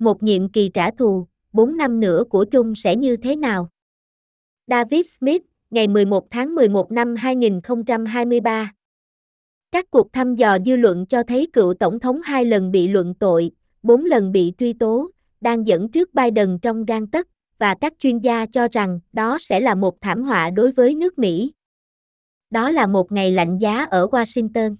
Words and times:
một 0.00 0.22
nhiệm 0.22 0.48
kỳ 0.48 0.70
trả 0.74 0.90
thù, 0.90 1.26
4 1.52 1.76
năm 1.76 2.00
nữa 2.00 2.24
của 2.30 2.44
Trung 2.44 2.74
sẽ 2.74 2.96
như 2.96 3.16
thế 3.16 3.36
nào? 3.36 3.68
David 4.66 5.06
Smith, 5.18 5.42
ngày 5.70 5.88
11 5.88 6.30
tháng 6.30 6.54
11 6.54 6.92
năm 6.92 7.16
2023 7.16 8.72
Các 9.72 9.90
cuộc 9.90 10.12
thăm 10.12 10.34
dò 10.34 10.58
dư 10.66 10.76
luận 10.76 11.06
cho 11.06 11.22
thấy 11.22 11.48
cựu 11.52 11.74
tổng 11.74 12.00
thống 12.00 12.20
hai 12.24 12.44
lần 12.44 12.70
bị 12.70 12.88
luận 12.88 13.14
tội, 13.14 13.50
bốn 13.82 14.04
lần 14.04 14.32
bị 14.32 14.52
truy 14.58 14.72
tố, 14.72 15.10
đang 15.40 15.66
dẫn 15.66 15.90
trước 15.90 16.14
Biden 16.14 16.58
trong 16.62 16.84
gan 16.84 17.06
tất, 17.06 17.28
và 17.58 17.74
các 17.80 17.92
chuyên 17.98 18.18
gia 18.18 18.46
cho 18.46 18.68
rằng 18.72 19.00
đó 19.12 19.38
sẽ 19.40 19.60
là 19.60 19.74
một 19.74 20.00
thảm 20.00 20.22
họa 20.22 20.50
đối 20.50 20.72
với 20.72 20.94
nước 20.94 21.18
Mỹ. 21.18 21.52
Đó 22.50 22.70
là 22.70 22.86
một 22.86 23.12
ngày 23.12 23.32
lạnh 23.32 23.58
giá 23.58 23.84
ở 23.84 24.06
Washington. 24.06 24.76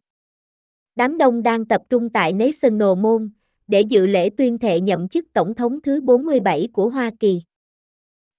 Đám 0.96 1.18
đông 1.18 1.42
đang 1.42 1.64
tập 1.64 1.82
trung 1.90 2.10
tại 2.10 2.32
National 2.32 2.94
Mall 2.96 3.26
để 3.70 3.80
dự 3.80 4.06
lễ 4.06 4.30
tuyên 4.36 4.58
thệ 4.58 4.80
nhậm 4.80 5.08
chức 5.08 5.24
tổng 5.32 5.54
thống 5.54 5.80
thứ 5.80 6.00
47 6.00 6.68
của 6.72 6.88
Hoa 6.88 7.10
Kỳ. 7.20 7.42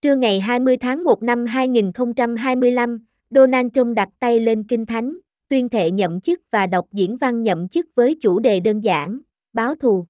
Trưa 0.02 0.16
ngày 0.16 0.40
20 0.40 0.78
tháng 0.78 1.04
1 1.04 1.24
năm 1.24 1.46
2025, 1.46 3.06
Donald 3.30 3.68
Trump 3.74 3.96
đặt 3.96 4.10
tay 4.20 4.40
lên 4.40 4.64
kinh 4.64 4.86
thánh, 4.86 5.18
tuyên 5.50 5.70
thệ 5.70 5.92
nhậm 5.92 6.22
chức 6.22 6.42
và 6.52 6.68
đọc 6.68 6.86
diễn 6.92 7.18
văn 7.18 7.44
nhậm 7.44 7.68
chức 7.68 7.86
với 7.96 8.18
chủ 8.22 8.40
đề 8.40 8.60
đơn 8.60 8.80
giản, 8.80 9.20
báo 9.54 9.76
thù. 9.76 10.06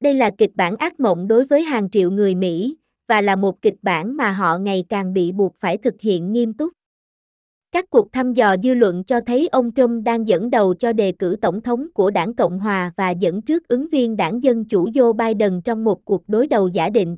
Đây 0.00 0.14
là 0.14 0.30
kịch 0.38 0.50
bản 0.54 0.76
ác 0.76 1.00
mộng 1.00 1.28
đối 1.28 1.44
với 1.44 1.62
hàng 1.62 1.90
triệu 1.90 2.10
người 2.10 2.34
Mỹ, 2.34 2.76
và 3.08 3.20
là 3.20 3.36
một 3.36 3.62
kịch 3.62 3.76
bản 3.82 4.16
mà 4.16 4.32
họ 4.32 4.58
ngày 4.58 4.84
càng 4.88 5.12
bị 5.12 5.32
buộc 5.32 5.56
phải 5.56 5.78
thực 5.78 5.94
hiện 6.00 6.32
nghiêm 6.32 6.54
túc. 6.54 6.72
Các 7.72 7.90
cuộc 7.90 8.12
thăm 8.12 8.34
dò 8.34 8.56
dư 8.62 8.74
luận 8.74 9.04
cho 9.04 9.20
thấy 9.20 9.48
ông 9.48 9.72
Trump 9.76 10.04
đang 10.04 10.28
dẫn 10.28 10.50
đầu 10.50 10.74
cho 10.74 10.92
đề 10.92 11.12
cử 11.12 11.36
tổng 11.40 11.60
thống 11.60 11.86
của 11.94 12.10
đảng 12.10 12.34
Cộng 12.34 12.58
Hòa 12.58 12.92
và 12.96 13.10
dẫn 13.10 13.42
trước 13.42 13.68
ứng 13.68 13.88
viên 13.88 14.16
đảng 14.16 14.42
Dân 14.42 14.64
Chủ 14.64 14.88
Joe 14.88 15.12
Biden 15.12 15.60
trong 15.62 15.84
một 15.84 16.04
cuộc 16.04 16.28
đối 16.28 16.46
đầu 16.46 16.68
giả 16.68 16.90
định. 16.90 17.16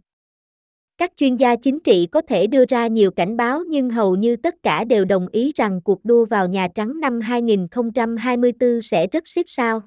Các 0.98 1.12
chuyên 1.16 1.36
gia 1.36 1.56
chính 1.56 1.80
trị 1.80 2.06
có 2.06 2.20
thể 2.20 2.46
đưa 2.46 2.64
ra 2.68 2.86
nhiều 2.86 3.10
cảnh 3.10 3.36
báo 3.36 3.62
nhưng 3.68 3.90
hầu 3.90 4.16
như 4.16 4.36
tất 4.36 4.54
cả 4.62 4.84
đều 4.84 5.04
đồng 5.04 5.28
ý 5.32 5.52
rằng 5.54 5.80
cuộc 5.84 6.04
đua 6.04 6.24
vào 6.24 6.48
Nhà 6.48 6.68
Trắng 6.74 7.00
năm 7.00 7.20
2024 7.20 8.82
sẽ 8.82 9.06
rất 9.06 9.28
xếp 9.28 9.42
sao. 9.46 9.80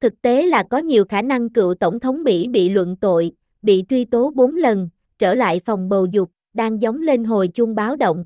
Thực 0.00 0.22
tế 0.22 0.46
là 0.46 0.62
có 0.62 0.78
nhiều 0.78 1.04
khả 1.08 1.22
năng 1.22 1.50
cựu 1.50 1.74
Tổng 1.74 2.00
thống 2.00 2.22
Mỹ 2.22 2.48
bị 2.48 2.68
luận 2.68 2.96
tội, 2.96 3.32
bị 3.62 3.84
truy 3.88 4.04
tố 4.04 4.32
4 4.34 4.56
lần, 4.56 4.88
trở 5.18 5.34
lại 5.34 5.60
phòng 5.64 5.88
bầu 5.88 6.06
dục, 6.06 6.30
đang 6.54 6.82
giống 6.82 7.02
lên 7.02 7.24
hồi 7.24 7.48
chuông 7.48 7.74
báo 7.74 7.96
động. 7.96 8.24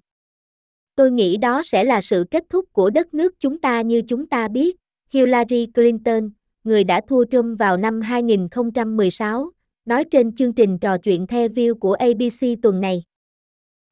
Tôi 1.01 1.11
nghĩ 1.11 1.37
đó 1.37 1.63
sẽ 1.65 1.85
là 1.85 2.01
sự 2.01 2.25
kết 2.31 2.45
thúc 2.51 2.65
của 2.73 2.91
đất 2.91 3.15
nước 3.15 3.35
chúng 3.39 3.61
ta 3.61 3.81
như 3.81 4.03
chúng 4.03 4.27
ta 4.27 4.49
biết. 4.49 4.77
Hillary 5.13 5.67
Clinton, 5.75 6.31
người 6.65 6.85
đã 6.85 7.01
thua 7.09 7.25
Trump 7.25 7.59
vào 7.59 7.77
năm 7.77 8.01
2016, 8.01 9.51
nói 9.85 10.05
trên 10.05 10.35
chương 10.35 10.53
trình 10.53 10.79
trò 10.79 10.99
chuyện 10.99 11.27
The 11.27 11.49
view 11.49 11.75
của 11.75 11.93
ABC 11.93 12.63
tuần 12.63 12.81
này. 12.81 13.05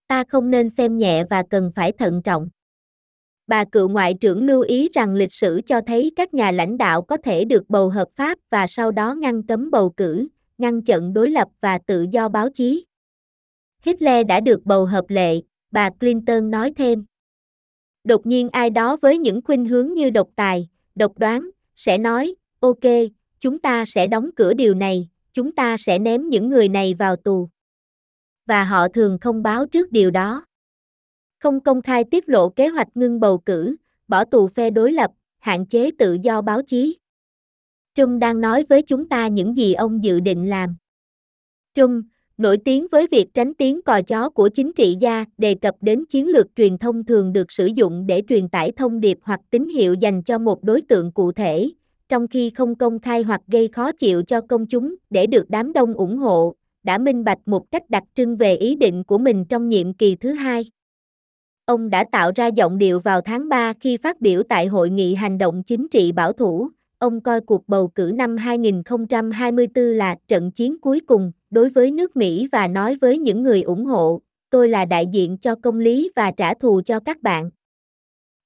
Ta 0.08 0.24
không 0.28 0.50
nên 0.50 0.70
xem 0.70 0.98
nhẹ 0.98 1.24
và 1.30 1.42
cần 1.50 1.70
phải 1.74 1.92
thận 1.92 2.22
trọng. 2.24 2.48
Bà 3.46 3.64
cựu 3.64 3.88
ngoại 3.88 4.14
trưởng 4.14 4.46
lưu 4.46 4.60
ý 4.60 4.88
rằng 4.94 5.14
lịch 5.14 5.32
sử 5.32 5.60
cho 5.66 5.80
thấy 5.86 6.12
các 6.16 6.34
nhà 6.34 6.50
lãnh 6.50 6.78
đạo 6.78 7.02
có 7.02 7.16
thể 7.16 7.44
được 7.44 7.70
bầu 7.70 7.88
hợp 7.88 8.08
pháp 8.16 8.38
và 8.50 8.66
sau 8.66 8.90
đó 8.90 9.14
ngăn 9.14 9.42
cấm 9.42 9.70
bầu 9.70 9.90
cử, 9.90 10.28
ngăn 10.58 10.82
chặn 10.82 11.12
đối 11.12 11.30
lập 11.30 11.48
và 11.60 11.78
tự 11.78 12.06
do 12.10 12.28
báo 12.28 12.48
chí. 12.50 12.84
Hitler 13.82 14.26
đã 14.26 14.40
được 14.40 14.64
bầu 14.64 14.84
hợp 14.86 15.04
lệ, 15.08 15.40
bà 15.70 15.90
Clinton 15.90 16.50
nói 16.50 16.72
thêm. 16.76 17.04
Đột 18.04 18.26
nhiên 18.26 18.48
ai 18.48 18.70
đó 18.70 18.96
với 19.02 19.18
những 19.18 19.40
khuynh 19.42 19.64
hướng 19.64 19.92
như 19.92 20.10
độc 20.10 20.28
tài, 20.36 20.68
độc 20.94 21.18
đoán, 21.18 21.50
sẽ 21.76 21.98
nói, 21.98 22.34
ok, 22.60 22.84
chúng 23.40 23.58
ta 23.58 23.84
sẽ 23.84 24.06
đóng 24.06 24.30
cửa 24.36 24.54
điều 24.54 24.74
này, 24.74 25.08
chúng 25.32 25.52
ta 25.52 25.76
sẽ 25.76 25.98
ném 25.98 26.28
những 26.28 26.48
người 26.48 26.68
này 26.68 26.94
vào 26.94 27.16
tù. 27.16 27.48
Và 28.46 28.64
họ 28.64 28.88
thường 28.88 29.18
không 29.20 29.42
báo 29.42 29.66
trước 29.66 29.92
điều 29.92 30.10
đó. 30.10 30.44
Không 31.38 31.60
công 31.60 31.82
khai 31.82 32.04
tiết 32.10 32.28
lộ 32.28 32.48
kế 32.48 32.68
hoạch 32.68 32.88
ngưng 32.94 33.20
bầu 33.20 33.38
cử, 33.38 33.76
bỏ 34.08 34.24
tù 34.24 34.48
phe 34.48 34.70
đối 34.70 34.92
lập, 34.92 35.10
hạn 35.38 35.66
chế 35.66 35.90
tự 35.98 36.18
do 36.22 36.42
báo 36.42 36.62
chí. 36.62 36.98
Trung 37.94 38.18
đang 38.18 38.40
nói 38.40 38.64
với 38.68 38.82
chúng 38.82 39.08
ta 39.08 39.28
những 39.28 39.56
gì 39.56 39.74
ông 39.74 40.04
dự 40.04 40.20
định 40.20 40.50
làm. 40.50 40.76
Trung 41.74 42.02
nổi 42.38 42.58
tiếng 42.64 42.86
với 42.90 43.06
việc 43.10 43.34
tránh 43.34 43.54
tiếng 43.54 43.82
còi 43.82 44.02
chó 44.02 44.30
của 44.30 44.48
chính 44.48 44.72
trị 44.72 44.96
gia, 45.00 45.24
đề 45.38 45.54
cập 45.54 45.74
đến 45.80 46.04
chiến 46.04 46.28
lược 46.28 46.46
truyền 46.56 46.78
thông 46.78 47.04
thường 47.04 47.32
được 47.32 47.52
sử 47.52 47.66
dụng 47.66 48.06
để 48.06 48.22
truyền 48.28 48.48
tải 48.48 48.72
thông 48.72 49.00
điệp 49.00 49.18
hoặc 49.22 49.40
tín 49.50 49.68
hiệu 49.68 49.94
dành 49.94 50.22
cho 50.22 50.38
một 50.38 50.64
đối 50.64 50.82
tượng 50.82 51.12
cụ 51.12 51.32
thể, 51.32 51.70
trong 52.08 52.28
khi 52.28 52.50
không 52.50 52.74
công 52.74 52.98
khai 52.98 53.22
hoặc 53.22 53.40
gây 53.46 53.68
khó 53.68 53.92
chịu 53.92 54.22
cho 54.22 54.40
công 54.40 54.66
chúng 54.66 54.94
để 55.10 55.26
được 55.26 55.50
đám 55.50 55.72
đông 55.72 55.94
ủng 55.94 56.18
hộ, 56.18 56.54
đã 56.82 56.98
minh 56.98 57.24
bạch 57.24 57.38
một 57.46 57.70
cách 57.70 57.90
đặc 57.90 58.02
trưng 58.14 58.36
về 58.36 58.54
ý 58.54 58.74
định 58.74 59.04
của 59.04 59.18
mình 59.18 59.44
trong 59.44 59.68
nhiệm 59.68 59.92
kỳ 59.94 60.16
thứ 60.16 60.32
hai. 60.32 60.64
Ông 61.64 61.90
đã 61.90 62.04
tạo 62.12 62.32
ra 62.34 62.46
giọng 62.46 62.78
điệu 62.78 63.00
vào 63.00 63.20
tháng 63.20 63.48
3 63.48 63.72
khi 63.80 63.96
phát 63.96 64.20
biểu 64.20 64.42
tại 64.48 64.66
Hội 64.66 64.90
nghị 64.90 65.14
Hành 65.14 65.38
động 65.38 65.62
Chính 65.62 65.88
trị 65.88 66.12
Bảo 66.12 66.32
thủ, 66.32 66.68
ông 66.98 67.20
coi 67.20 67.40
cuộc 67.40 67.68
bầu 67.68 67.88
cử 67.88 68.12
năm 68.14 68.36
2024 68.36 69.84
là 69.84 70.16
trận 70.28 70.50
chiến 70.50 70.80
cuối 70.80 71.00
cùng 71.06 71.32
đối 71.50 71.68
với 71.68 71.90
nước 71.90 72.16
Mỹ 72.16 72.48
và 72.52 72.68
nói 72.68 72.96
với 73.00 73.18
những 73.18 73.42
người 73.42 73.62
ủng 73.62 73.84
hộ, 73.84 74.20
tôi 74.50 74.68
là 74.68 74.84
đại 74.84 75.06
diện 75.12 75.38
cho 75.38 75.54
công 75.54 75.78
lý 75.78 76.10
và 76.16 76.30
trả 76.30 76.54
thù 76.54 76.80
cho 76.86 77.00
các 77.00 77.22
bạn. 77.22 77.50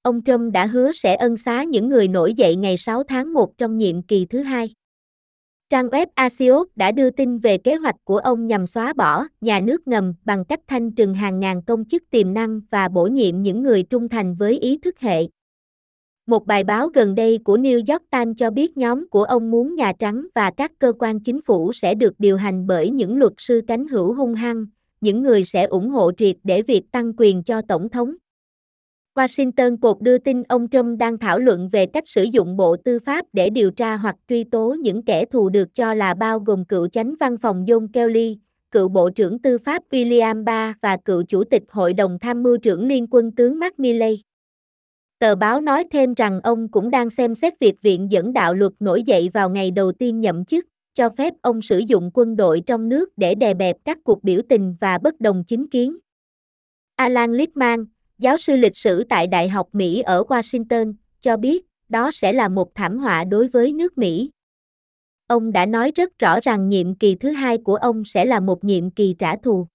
Ông 0.03 0.23
Trump 0.25 0.53
đã 0.53 0.67
hứa 0.67 0.93
sẽ 0.93 1.15
ân 1.15 1.37
xá 1.37 1.65
những 1.65 1.89
người 1.89 2.09
nổi 2.09 2.35
dậy 2.35 2.57
ngày 2.57 2.77
6 2.77 3.03
tháng 3.03 3.33
1 3.33 3.59
trong 3.59 3.79
nhiệm 3.79 4.03
kỳ 4.03 4.27
thứ 4.27 4.43
hai. 4.43 4.75
Trang 5.71 5.89
web 5.89 6.07
Axios 6.15 6.69
đã 6.77 6.93
đưa 6.93 7.11
tin 7.11 7.39
về 7.39 7.59
kế 7.59 7.75
hoạch 7.75 7.97
của 8.05 8.19
ông 8.19 8.47
nhằm 8.47 8.67
xóa 8.67 8.93
bỏ 8.93 9.27
nhà 9.41 9.61
nước 9.61 9.89
ngầm 9.89 10.15
bằng 10.25 10.45
cách 10.45 10.61
thanh 10.67 10.95
trừng 10.95 11.15
hàng 11.15 11.41
ngàn 11.41 11.63
công 11.63 11.85
chức 11.85 12.03
tiềm 12.11 12.35
năng 12.35 12.61
và 12.71 12.89
bổ 12.89 13.07
nhiệm 13.07 13.43
những 13.43 13.63
người 13.63 13.83
trung 13.83 14.09
thành 14.09 14.35
với 14.35 14.59
ý 14.59 14.79
thức 14.79 15.01
hệ. 15.01 15.27
Một 16.27 16.47
bài 16.47 16.65
báo 16.65 16.89
gần 16.89 17.15
đây 17.15 17.39
của 17.45 17.57
New 17.57 17.75
York 17.75 18.03
Times 18.11 18.37
cho 18.37 18.51
biết 18.51 18.77
nhóm 18.77 19.09
của 19.09 19.25
ông 19.25 19.51
muốn 19.51 19.75
Nhà 19.75 19.93
Trắng 19.99 20.27
và 20.35 20.51
các 20.57 20.73
cơ 20.79 20.93
quan 20.99 21.21
chính 21.21 21.43
phủ 21.43 21.73
sẽ 21.73 21.95
được 21.95 22.15
điều 22.19 22.37
hành 22.37 22.67
bởi 22.67 22.91
những 22.91 23.17
luật 23.17 23.33
sư 23.39 23.61
cánh 23.67 23.89
hữu 23.89 24.15
hung 24.15 24.35
hăng, 24.35 24.67
những 25.01 25.23
người 25.23 25.45
sẽ 25.45 25.65
ủng 25.65 25.91
hộ 25.91 26.13
triệt 26.19 26.37
để 26.45 26.63
việc 26.63 26.83
tăng 26.93 27.13
quyền 27.17 27.43
cho 27.43 27.63
Tổng 27.63 27.89
thống. 27.89 28.15
Washington 29.15 29.77
Post 29.77 30.01
đưa 30.01 30.19
tin 30.19 30.43
ông 30.43 30.69
Trump 30.69 30.99
đang 30.99 31.19
thảo 31.19 31.39
luận 31.39 31.69
về 31.73 31.87
cách 31.87 32.05
sử 32.07 32.23
dụng 32.23 32.57
Bộ 32.57 32.77
Tư 32.77 32.99
pháp 32.99 33.27
để 33.33 33.51
điều 33.51 33.71
tra 33.71 33.97
hoặc 33.97 34.17
truy 34.29 34.45
tố 34.45 34.77
những 34.81 35.03
kẻ 35.03 35.25
thù 35.25 35.49
được 35.49 35.75
cho 35.75 35.95
là 35.95 36.15
bao 36.15 36.39
gồm 36.39 36.65
cựu 36.65 36.89
chánh 36.89 37.15
văn 37.21 37.39
phòng 37.39 37.65
John 37.65 37.89
Kelly, 37.93 38.39
cựu 38.71 38.89
Bộ 38.89 39.11
trưởng 39.11 39.39
Tư 39.39 39.59
pháp 39.59 39.83
William 39.91 40.45
Barr 40.45 40.79
và 40.83 40.97
cựu 41.05 41.23
Chủ 41.23 41.45
tịch 41.45 41.63
Hội 41.69 41.93
đồng 41.93 42.19
Tham 42.19 42.43
mưu 42.43 42.57
trưởng 42.57 42.87
Liên 42.87 43.07
quân 43.11 43.33
tướng 43.33 43.59
Mark 43.59 43.79
Milley. 43.79 44.23
Tờ 45.23 45.35
báo 45.35 45.61
nói 45.61 45.85
thêm 45.91 46.15
rằng 46.15 46.41
ông 46.41 46.69
cũng 46.69 46.91
đang 46.91 47.11
xem 47.11 47.35
xét 47.35 47.59
việc 47.61 47.83
Viện 47.83 48.13
dẫn 48.13 48.33
đạo 48.33 48.55
luật 48.55 48.73
nổi 48.81 49.03
dậy 49.03 49.29
vào 49.33 49.51
ngày 49.51 49.71
đầu 49.71 49.93
tiên 49.93 50.21
nhậm 50.21 50.45
chức, 50.45 50.67
cho 50.95 51.11
phép 51.11 51.35
ông 51.43 51.63
sử 51.63 51.79
dụng 51.79 52.11
quân 52.15 52.37
đội 52.37 52.63
trong 52.67 52.89
nước 52.89 53.19
để 53.19 53.35
đè 53.35 53.55
bẹp 53.55 53.77
các 53.85 53.99
cuộc 54.05 54.25
biểu 54.25 54.41
tình 54.49 54.77
và 54.81 54.99
bất 54.99 55.21
đồng 55.21 55.45
chính 55.45 55.69
kiến. 55.69 55.97
Alan 56.97 57.33
Lichtman, 57.33 57.85
giáo 58.19 58.37
sư 58.37 58.57
lịch 58.57 58.77
sử 58.77 59.05
tại 59.05 59.27
Đại 59.27 59.49
học 59.49 59.69
Mỹ 59.73 60.01
ở 60.01 60.23
Washington, 60.29 60.95
cho 61.21 61.37
biết 61.37 61.67
đó 61.89 62.11
sẽ 62.11 62.33
là 62.33 62.49
một 62.49 62.75
thảm 62.75 62.99
họa 62.99 63.25
đối 63.25 63.47
với 63.49 63.73
nước 63.73 63.99
Mỹ. 63.99 64.31
Ông 65.27 65.53
đã 65.53 65.67
nói 65.67 65.93
rất 65.95 66.19
rõ 66.19 66.41
rằng 66.43 66.69
nhiệm 66.69 66.95
kỳ 66.95 67.15
thứ 67.15 67.31
hai 67.31 67.59
của 67.59 67.77
ông 67.77 68.05
sẽ 68.05 68.25
là 68.25 68.41
một 68.41 68.65
nhiệm 68.65 68.91
kỳ 68.91 69.15
trả 69.19 69.37
thù. 69.37 69.67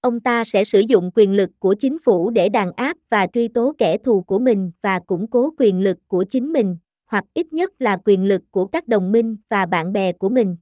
Ông 0.00 0.20
ta 0.20 0.44
sẽ 0.44 0.64
sử 0.64 0.80
dụng 0.80 1.10
quyền 1.14 1.32
lực 1.32 1.50
của 1.58 1.74
chính 1.74 1.98
phủ 2.04 2.30
để 2.30 2.48
đàn 2.48 2.72
áp 2.72 2.96
và 3.10 3.26
truy 3.32 3.48
tố 3.48 3.74
kẻ 3.78 3.98
thù 3.98 4.22
của 4.22 4.38
mình 4.38 4.70
và 4.82 5.00
củng 5.00 5.26
cố 5.30 5.54
quyền 5.58 5.80
lực 5.80 5.98
của 6.08 6.24
chính 6.24 6.52
mình, 6.52 6.76
hoặc 7.06 7.24
ít 7.34 7.52
nhất 7.52 7.70
là 7.78 7.98
quyền 8.04 8.24
lực 8.24 8.42
của 8.50 8.66
các 8.66 8.88
đồng 8.88 9.12
minh 9.12 9.36
và 9.48 9.66
bạn 9.66 9.92
bè 9.92 10.12
của 10.12 10.28
mình. 10.28 10.56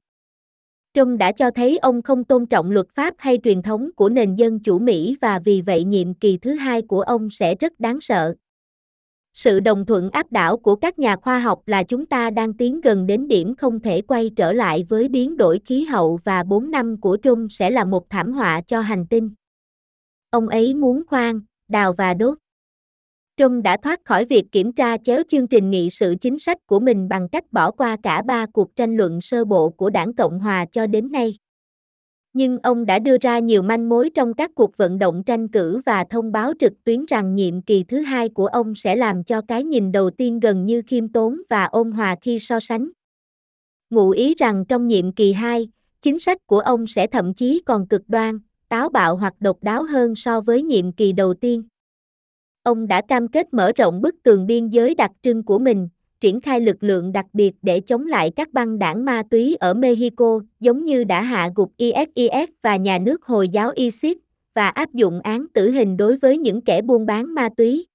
Trump 0.95 1.19
đã 1.19 1.33
cho 1.33 1.51
thấy 1.51 1.79
ông 1.79 2.03
không 2.03 2.25
tôn 2.25 2.47
trọng 2.47 2.71
luật 2.71 2.87
pháp 2.95 3.15
hay 3.19 3.39
truyền 3.45 3.63
thống 3.63 3.91
của 3.97 4.09
nền 4.09 4.35
dân 4.35 4.61
chủ 4.61 4.79
Mỹ 4.79 5.17
và 5.21 5.41
vì 5.45 5.61
vậy 5.61 5.85
nhiệm 5.85 6.15
kỳ 6.15 6.39
thứ 6.39 6.55
hai 6.55 6.83
của 6.83 7.01
ông 7.01 7.31
sẽ 7.31 7.55
rất 7.55 7.81
đáng 7.81 8.01
sợ. 8.01 8.35
Sự 9.35 9.61
đồng 9.61 9.87
thuận 9.87 10.11
áp 10.11 10.33
đảo 10.33 10.57
của 10.57 10.77
các 10.77 10.99
nhà 10.99 11.17
khoa 11.17 11.39
học 11.39 11.63
là 11.67 11.83
chúng 11.83 12.07
ta 12.07 12.31
đang 12.31 12.55
tiến 12.55 12.81
gần 12.81 13.07
đến 13.07 13.29
điểm 13.29 13.55
không 13.55 13.81
thể 13.81 14.03
quay 14.03 14.31
trở 14.37 14.53
lại 14.53 14.85
với 14.89 15.09
biến 15.09 15.37
đổi 15.37 15.61
khí 15.65 15.85
hậu 15.85 16.19
và 16.25 16.43
4 16.43 16.71
năm 16.71 17.01
của 17.01 17.19
Trump 17.23 17.53
sẽ 17.53 17.71
là 17.71 17.85
một 17.85 18.11
thảm 18.11 18.33
họa 18.33 18.61
cho 18.67 18.81
hành 18.81 19.07
tinh. 19.07 19.31
Ông 20.31 20.49
ấy 20.49 20.75
muốn 20.75 21.03
khoan, 21.07 21.41
đào 21.69 21.93
và 21.93 22.15
đốt. 22.15 22.39
Trump 23.37 23.65
đã 23.65 23.77
thoát 23.77 24.01
khỏi 24.05 24.25
việc 24.25 24.45
kiểm 24.53 24.73
tra 24.73 24.97
chéo 24.97 25.23
chương 25.29 25.47
trình 25.47 25.71
nghị 25.71 25.91
sự 25.91 26.15
chính 26.21 26.39
sách 26.39 26.59
của 26.67 26.81
mình 26.81 27.09
bằng 27.09 27.29
cách 27.29 27.45
bỏ 27.53 27.71
qua 27.71 27.97
cả 28.03 28.23
ba 28.23 28.47
cuộc 28.53 28.77
tranh 28.77 28.97
luận 28.97 29.21
sơ 29.21 29.45
bộ 29.45 29.71
của 29.71 29.91
đảng 29.91 30.15
Cộng 30.15 30.41
Hòa 30.41 30.67
cho 30.73 30.87
đến 30.87 31.13
nay. 31.13 31.35
Nhưng 32.39 32.59
ông 32.63 32.87
đã 32.87 32.99
đưa 32.99 33.17
ra 33.21 33.39
nhiều 33.39 33.63
manh 33.63 33.89
mối 33.89 34.11
trong 34.15 34.35
các 34.35 34.51
cuộc 34.55 34.77
vận 34.77 34.99
động 34.99 35.23
tranh 35.27 35.49
cử 35.49 35.81
và 35.87 36.05
thông 36.11 36.33
báo 36.33 36.53
trực 36.61 36.85
tuyến 36.85 37.07
rằng 37.07 37.35
nhiệm 37.35 37.63
kỳ 37.63 37.85
thứ 37.85 38.01
hai 38.01 38.29
của 38.29 38.47
ông 38.47 38.75
sẽ 38.75 38.97
làm 38.97 39.25
cho 39.25 39.41
cái 39.49 39.65
nhìn 39.65 39.93
đầu 39.93 40.11
tiên 40.11 40.41
gần 40.41 40.67
như 40.67 40.83
khiêm 40.87 41.09
tốn 41.09 41.43
và 41.49 41.65
ôn 41.65 41.91
hòa 41.91 42.17
khi 42.21 42.39
so 42.39 42.61
sánh. 42.61 42.91
Ngụ 43.91 44.11
ý 44.11 44.35
rằng 44.35 44.65
trong 44.69 44.89
nhiệm 44.89 45.13
kỳ 45.13 45.33
2, 45.33 45.69
chính 46.03 46.19
sách 46.19 46.47
của 46.47 46.61
ông 46.61 46.87
sẽ 46.87 47.07
thậm 47.07 47.35
chí 47.35 47.63
còn 47.67 47.87
cực 47.87 48.03
đoan, 48.09 48.39
táo 48.69 48.89
bạo 48.89 49.17
hoặc 49.17 49.35
độc 49.41 49.63
đáo 49.63 49.83
hơn 49.83 50.15
so 50.15 50.41
với 50.41 50.63
nhiệm 50.63 50.93
kỳ 50.93 51.13
đầu 51.13 51.35
tiên. 51.35 51.63
Ông 52.63 52.89
đã 52.89 53.03
cam 53.09 53.29
kết 53.29 53.55
mở 53.55 53.73
rộng 53.77 54.01
bức 54.01 54.15
tường 54.23 54.47
biên 54.47 54.69
giới 54.69 54.95
đặc 54.95 55.11
trưng 55.23 55.43
của 55.43 55.59
mình, 55.59 55.89
triển 56.21 56.41
khai 56.41 56.61
lực 56.61 56.83
lượng 56.83 57.13
đặc 57.13 57.27
biệt 57.33 57.53
để 57.63 57.81
chống 57.81 58.07
lại 58.07 58.31
các 58.37 58.53
băng 58.53 58.79
đảng 58.79 59.05
ma 59.05 59.23
túy 59.31 59.57
ở 59.61 59.75
Mexico, 59.75 60.41
giống 60.61 60.85
như 60.85 61.05
đã 61.05 61.23
hạ 61.23 61.51
gục 61.55 61.73
ISIS 61.77 62.49
và 62.63 62.77
nhà 62.77 62.99
nước 62.99 63.25
Hồi 63.25 63.49
giáo 63.49 63.71
ISIS, 63.75 64.17
và 64.55 64.69
áp 64.69 64.95
dụng 64.95 65.21
án 65.21 65.47
tử 65.55 65.71
hình 65.71 65.97
đối 65.97 66.17
với 66.17 66.39
những 66.39 66.61
kẻ 66.61 66.83
buôn 66.83 67.07
bán 67.07 67.35
ma 67.35 67.49
túy. 67.57 67.87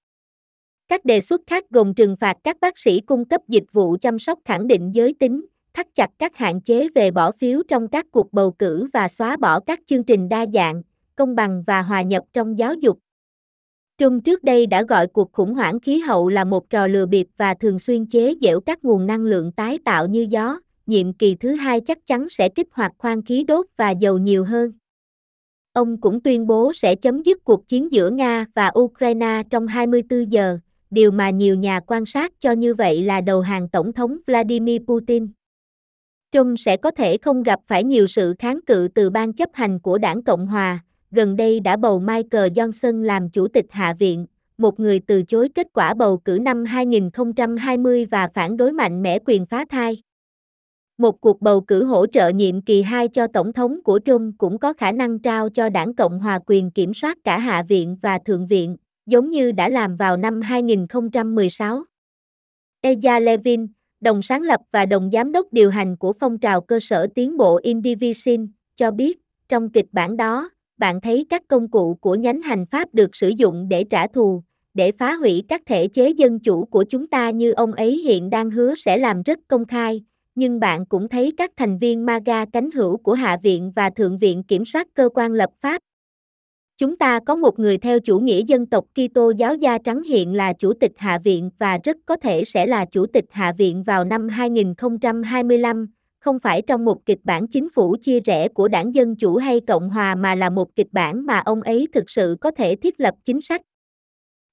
Các 0.87 1.05
đề 1.05 1.21
xuất 1.21 1.41
khác 1.47 1.65
gồm 1.69 1.93
trừng 1.93 2.15
phạt 2.15 2.37
các 2.43 2.57
bác 2.61 2.77
sĩ 2.77 2.99
cung 2.99 3.25
cấp 3.25 3.41
dịch 3.47 3.63
vụ 3.71 3.97
chăm 4.01 4.19
sóc 4.19 4.39
khẳng 4.45 4.67
định 4.67 4.91
giới 4.95 5.13
tính, 5.19 5.45
thắt 5.73 5.87
chặt 5.95 6.09
các 6.19 6.37
hạn 6.37 6.61
chế 6.61 6.87
về 6.95 7.11
bỏ 7.11 7.31
phiếu 7.31 7.63
trong 7.67 7.87
các 7.87 8.05
cuộc 8.11 8.33
bầu 8.33 8.51
cử 8.51 8.87
và 8.93 9.07
xóa 9.07 9.37
bỏ 9.37 9.59
các 9.59 9.79
chương 9.85 10.03
trình 10.03 10.29
đa 10.29 10.45
dạng, 10.53 10.81
công 11.15 11.35
bằng 11.35 11.63
và 11.67 11.81
hòa 11.81 12.01
nhập 12.01 12.23
trong 12.33 12.59
giáo 12.59 12.73
dục. 12.73 12.99
Trung 14.03 14.21
trước 14.21 14.43
đây 14.43 14.65
đã 14.65 14.83
gọi 14.83 15.07
cuộc 15.07 15.31
khủng 15.31 15.53
hoảng 15.53 15.79
khí 15.79 15.99
hậu 15.99 16.29
là 16.29 16.43
một 16.43 16.69
trò 16.69 16.87
lừa 16.87 17.05
bịp 17.05 17.27
và 17.37 17.53
thường 17.53 17.79
xuyên 17.79 18.05
chế 18.05 18.35
giễu 18.41 18.59
các 18.59 18.85
nguồn 18.85 19.07
năng 19.07 19.21
lượng 19.21 19.51
tái 19.51 19.79
tạo 19.85 20.07
như 20.07 20.27
gió, 20.29 20.59
nhiệm 20.85 21.13
kỳ 21.13 21.35
thứ 21.35 21.53
hai 21.53 21.81
chắc 21.81 22.07
chắn 22.07 22.29
sẽ 22.29 22.49
kích 22.49 22.67
hoạt 22.71 22.91
khoan 22.97 23.21
khí 23.21 23.43
đốt 23.43 23.65
và 23.77 23.89
dầu 23.89 24.17
nhiều 24.17 24.43
hơn. 24.43 24.71
Ông 25.73 26.01
cũng 26.01 26.21
tuyên 26.21 26.47
bố 26.47 26.73
sẽ 26.73 26.95
chấm 26.95 27.23
dứt 27.23 27.43
cuộc 27.43 27.67
chiến 27.67 27.93
giữa 27.93 28.09
Nga 28.09 28.45
và 28.55 28.71
Ukraine 28.79 29.43
trong 29.49 29.67
24 29.67 30.31
giờ, 30.31 30.57
điều 30.89 31.11
mà 31.11 31.29
nhiều 31.29 31.55
nhà 31.55 31.79
quan 31.87 32.05
sát 32.05 32.33
cho 32.39 32.51
như 32.51 32.73
vậy 32.73 33.03
là 33.03 33.21
đầu 33.21 33.41
hàng 33.41 33.69
Tổng 33.69 33.93
thống 33.93 34.17
Vladimir 34.27 34.81
Putin. 34.87 35.27
Trump 36.31 36.59
sẽ 36.59 36.77
có 36.77 36.91
thể 36.91 37.17
không 37.17 37.43
gặp 37.43 37.59
phải 37.65 37.83
nhiều 37.83 38.07
sự 38.07 38.35
kháng 38.39 38.59
cự 38.65 38.87
từ 38.95 39.09
ban 39.09 39.33
chấp 39.33 39.49
hành 39.53 39.79
của 39.79 39.97
đảng 39.97 40.23
Cộng 40.23 40.47
Hòa, 40.47 40.79
gần 41.15 41.35
đây 41.35 41.59
đã 41.59 41.77
bầu 41.77 41.99
Michael 41.99 42.51
Johnson 42.51 43.03
làm 43.03 43.29
chủ 43.29 43.47
tịch 43.47 43.65
Hạ 43.69 43.95
viện, 43.99 44.25
một 44.57 44.79
người 44.79 44.99
từ 44.99 45.23
chối 45.23 45.49
kết 45.55 45.67
quả 45.73 45.93
bầu 45.93 46.17
cử 46.17 46.39
năm 46.41 46.65
2020 46.65 48.05
và 48.05 48.27
phản 48.33 48.57
đối 48.57 48.71
mạnh 48.71 49.01
mẽ 49.01 49.19
quyền 49.25 49.45
phá 49.45 49.65
thai. 49.69 50.01
Một 50.97 51.21
cuộc 51.21 51.41
bầu 51.41 51.61
cử 51.61 51.85
hỗ 51.85 52.07
trợ 52.07 52.29
nhiệm 52.29 52.61
kỳ 52.61 52.81
2 52.81 53.07
cho 53.07 53.27
tổng 53.27 53.53
thống 53.53 53.83
của 53.83 53.99
Trump 54.05 54.35
cũng 54.37 54.59
có 54.59 54.73
khả 54.73 54.91
năng 54.91 55.19
trao 55.19 55.49
cho 55.49 55.69
đảng 55.69 55.95
Cộng 55.95 56.19
hòa 56.19 56.39
quyền 56.45 56.71
kiểm 56.71 56.93
soát 56.93 57.17
cả 57.23 57.37
Hạ 57.37 57.63
viện 57.67 57.97
và 58.01 58.19
Thượng 58.25 58.47
viện, 58.47 58.77
giống 59.05 59.31
như 59.31 59.51
đã 59.51 59.69
làm 59.69 59.95
vào 59.95 60.17
năm 60.17 60.41
2016. 60.41 61.83
Eja 62.81 63.19
Levin, 63.19 63.67
đồng 63.99 64.21
sáng 64.21 64.41
lập 64.41 64.61
và 64.71 64.85
đồng 64.85 65.09
giám 65.13 65.31
đốc 65.31 65.47
điều 65.53 65.69
hành 65.69 65.97
của 65.97 66.13
phong 66.13 66.37
trào 66.37 66.61
cơ 66.61 66.79
sở 66.79 67.07
tiến 67.15 67.37
bộ 67.37 67.59
Indivision, 67.63 68.47
cho 68.75 68.91
biết, 68.91 69.19
trong 69.49 69.69
kịch 69.69 69.87
bản 69.91 70.17
đó, 70.17 70.49
bạn 70.83 71.01
thấy 71.01 71.25
các 71.29 71.47
công 71.47 71.67
cụ 71.67 71.97
của 72.01 72.15
nhánh 72.15 72.41
hành 72.41 72.65
pháp 72.65 72.93
được 72.93 73.15
sử 73.15 73.29
dụng 73.29 73.69
để 73.69 73.83
trả 73.83 74.07
thù, 74.07 74.43
để 74.73 74.91
phá 74.91 75.13
hủy 75.13 75.43
các 75.47 75.61
thể 75.65 75.87
chế 75.87 76.09
dân 76.09 76.39
chủ 76.39 76.65
của 76.65 76.83
chúng 76.89 77.07
ta 77.07 77.29
như 77.29 77.51
ông 77.51 77.71
ấy 77.71 77.97
hiện 77.97 78.29
đang 78.29 78.51
hứa 78.51 78.75
sẽ 78.75 78.97
làm 78.97 79.23
rất 79.23 79.39
công 79.47 79.65
khai, 79.65 80.03
nhưng 80.35 80.59
bạn 80.59 80.85
cũng 80.85 81.09
thấy 81.09 81.33
các 81.37 81.51
thành 81.57 81.77
viên 81.77 82.05
MAGA 82.05 82.45
cánh 82.53 82.71
hữu 82.71 82.97
của 82.97 83.13
Hạ 83.13 83.37
viện 83.43 83.71
và 83.75 83.89
Thượng 83.89 84.17
viện 84.17 84.43
kiểm 84.43 84.65
soát 84.65 84.87
cơ 84.93 85.09
quan 85.13 85.33
lập 85.33 85.49
pháp. 85.61 85.81
Chúng 86.77 86.97
ta 86.97 87.19
có 87.25 87.35
một 87.35 87.59
người 87.59 87.77
theo 87.77 87.99
chủ 87.99 88.19
nghĩa 88.19 88.43
dân 88.47 88.65
tộc 88.65 88.85
Kitô 88.95 89.31
giáo 89.31 89.55
da 89.55 89.77
trắng 89.77 90.03
hiện 90.03 90.33
là 90.33 90.53
chủ 90.53 90.73
tịch 90.73 90.93
Hạ 90.97 91.19
viện 91.23 91.49
và 91.57 91.79
rất 91.83 91.97
có 92.05 92.15
thể 92.15 92.43
sẽ 92.43 92.65
là 92.65 92.85
chủ 92.85 93.05
tịch 93.05 93.25
Hạ 93.29 93.53
viện 93.57 93.83
vào 93.83 94.03
năm 94.03 94.29
2025, 94.29 95.87
không 96.23 96.39
phải 96.39 96.61
trong 96.61 96.85
một 96.85 97.05
kịch 97.05 97.19
bản 97.23 97.47
chính 97.47 97.69
phủ 97.69 97.95
chia 98.01 98.19
rẽ 98.19 98.47
của 98.47 98.67
đảng 98.67 98.95
Dân 98.95 99.15
Chủ 99.15 99.37
hay 99.37 99.59
Cộng 99.59 99.89
Hòa 99.89 100.15
mà 100.15 100.35
là 100.35 100.49
một 100.49 100.75
kịch 100.75 100.87
bản 100.91 101.25
mà 101.25 101.39
ông 101.39 101.61
ấy 101.61 101.87
thực 101.93 102.09
sự 102.09 102.37
có 102.41 102.51
thể 102.51 102.75
thiết 102.75 102.99
lập 102.99 103.15
chính 103.25 103.41
sách. 103.41 103.61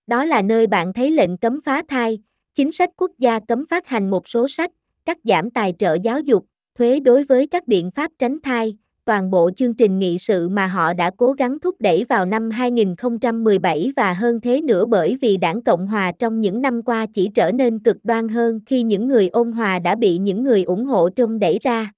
Đó 0.07 0.25
là 0.25 0.43
nơi 0.43 0.67
bạn 0.67 0.93
thấy 0.93 1.11
lệnh 1.11 1.37
cấm 1.37 1.61
phá 1.65 1.83
thai, 1.89 2.19
chính 2.55 2.73
sách 2.73 2.91
quốc 2.97 3.11
gia 3.19 3.41
cấm 3.41 3.67
phát 3.67 3.87
hành 3.87 4.11
một 4.11 4.29
số 4.29 4.49
sách, 4.49 4.71
cắt 5.05 5.19
giảm 5.25 5.51
tài 5.51 5.75
trợ 5.79 5.97
giáo 6.03 6.21
dục, 6.21 6.47
thuế 6.79 7.01
đối 7.01 7.25
với 7.25 7.47
các 7.47 7.67
biện 7.67 7.91
pháp 7.91 8.11
tránh 8.19 8.39
thai, 8.43 8.77
toàn 9.05 9.31
bộ 9.31 9.51
chương 9.57 9.75
trình 9.75 9.99
nghị 9.99 10.19
sự 10.19 10.49
mà 10.49 10.67
họ 10.67 10.93
đã 10.93 11.11
cố 11.17 11.33
gắng 11.33 11.59
thúc 11.61 11.77
đẩy 11.81 12.05
vào 12.09 12.27
năm 12.27 12.51
2017 12.51 13.93
và 13.97 14.13
hơn 14.13 14.41
thế 14.41 14.61
nữa 14.61 14.85
bởi 14.87 15.17
vì 15.21 15.37
đảng 15.37 15.63
Cộng 15.63 15.87
Hòa 15.87 16.13
trong 16.19 16.41
những 16.41 16.63
năm 16.63 16.83
qua 16.83 17.07
chỉ 17.15 17.31
trở 17.35 17.53
nên 17.53 17.79
cực 17.79 17.97
đoan 18.05 18.29
hơn 18.29 18.61
khi 18.67 18.83
những 18.83 19.09
người 19.09 19.29
ôn 19.29 19.53
hòa 19.53 19.79
đã 19.79 19.95
bị 19.95 20.19
những 20.19 20.43
người 20.43 20.63
ủng 20.63 20.85
hộ 20.85 21.09
Trung 21.09 21.39
đẩy 21.39 21.59
ra. 21.63 21.93